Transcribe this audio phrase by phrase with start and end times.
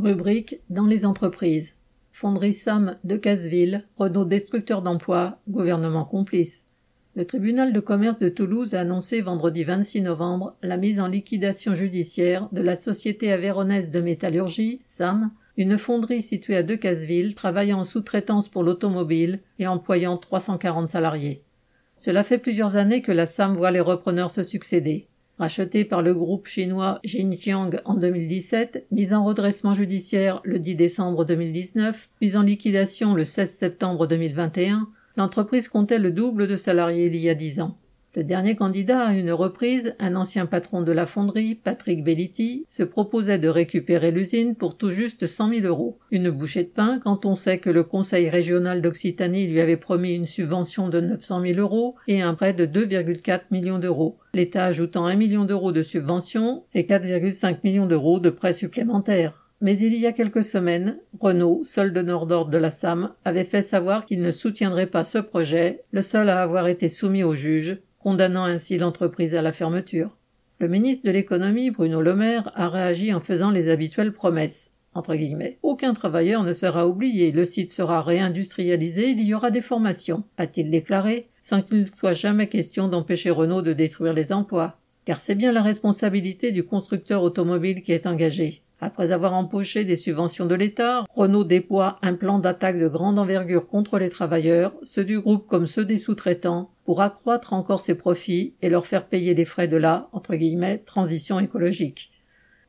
[0.00, 1.74] Rubrique Dans les entreprises.
[2.12, 6.68] Fonderie Sam de Casseville, Renault destructeur d'emplois, gouvernement complice.
[7.16, 11.74] Le tribunal de commerce de Toulouse a annoncé vendredi 26 novembre la mise en liquidation
[11.74, 17.84] judiciaire de la société avéronaise de métallurgie, SAM, une fonderie située à Decazeville travaillant en
[17.84, 21.42] sous-traitance pour l'automobile et employant 340 salariés.
[21.96, 25.08] Cela fait plusieurs années que la SAM voit les repreneurs se succéder.
[25.38, 31.24] Racheté par le groupe chinois Xinjiang en 2017, mise en redressement judiciaire le 10 décembre
[31.24, 37.16] 2019, mise en liquidation le 16 septembre 2021, l'entreprise comptait le double de salariés il
[37.16, 37.78] y a dix ans.
[38.18, 42.82] Le dernier candidat à une reprise, un ancien patron de la fonderie, Patrick Belliti, se
[42.82, 46.00] proposait de récupérer l'usine pour tout juste 100 000 euros.
[46.10, 50.14] Une bouchée de pain quand on sait que le Conseil régional d'Occitanie lui avait promis
[50.16, 54.18] une subvention de 900 000 euros et un prêt de 2,4 millions d'euros.
[54.34, 59.44] L'État ajoutant 1 million d'euros de subvention et 4,5 millions d'euros de prêts supplémentaires.
[59.60, 63.62] Mais il y a quelques semaines, Renault, seul donneur d'ordre de la SAM, avait fait
[63.62, 67.78] savoir qu'il ne soutiendrait pas ce projet, le seul à avoir été soumis au juge,
[68.08, 70.16] condamnant ainsi l'entreprise à la fermeture.
[70.60, 74.72] Le ministre de l'économie, Bruno Le Maire, a réagi en faisant les habituelles promesses.
[75.62, 80.70] Aucun travailleur ne sera oublié, le site sera réindustrialisé, il y aura des formations, a-t-il
[80.70, 84.78] déclaré, sans qu'il soit jamais question d'empêcher Renault de détruire les emplois.
[85.04, 88.62] Car c'est bien la responsabilité du constructeur automobile qui est engagée.
[88.80, 93.66] Après avoir empoché des subventions de l'État, Renault déploie un plan d'attaque de grande envergure
[93.66, 98.54] contre les travailleurs, ceux du groupe comme ceux des sous-traitants, pour accroître encore ses profits
[98.62, 100.08] et leur faire payer des frais de la
[100.86, 102.10] transition écologique.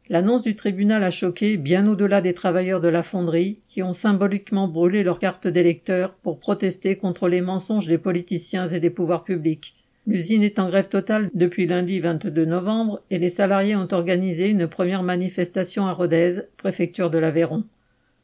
[0.09, 4.67] L'annonce du tribunal a choqué bien au-delà des travailleurs de la fonderie qui ont symboliquement
[4.67, 9.77] brûlé leurs cartes d'électeurs pour protester contre les mensonges des politiciens et des pouvoirs publics.
[10.05, 14.67] L'usine est en grève totale depuis lundi 22 novembre et les salariés ont organisé une
[14.67, 17.63] première manifestation à Rodez, préfecture de l'Aveyron.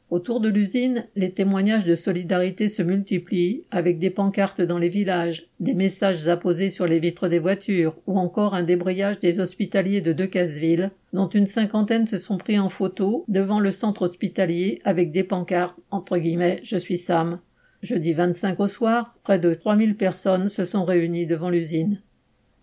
[0.08, 5.48] Autour de l'usine, les témoignages de solidarité se multiplient avec des pancartes dans les villages,
[5.58, 10.12] des messages apposés sur les vitres des voitures ou encore un débrayage des hospitaliers de
[10.12, 15.24] Decazeville, dont une cinquantaine se sont pris en photo devant le centre hospitalier avec des
[15.24, 17.40] pancartes entre guillemets Je suis Sam.
[17.82, 22.00] Jeudi 25 au soir, près de 3000 personnes se sont réunies devant l'usine.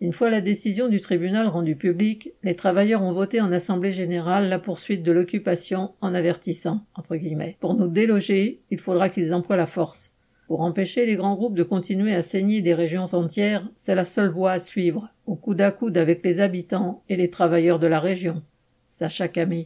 [0.02, 4.50] Une fois la décision du tribunal rendue publique, les travailleurs ont voté en assemblée générale
[4.50, 7.58] la poursuite de l'occupation en avertissant, entre guillemets.
[7.59, 10.14] Pour nous déloger, il faudra qu'ils emploient la force.
[10.48, 14.30] Pour empêcher les grands groupes de continuer à saigner des régions entières, c'est la seule
[14.30, 18.00] voie à suivre, au coude à coude avec les habitants et les travailleurs de la
[18.00, 18.44] région.
[18.90, 19.62] Sacha Camille.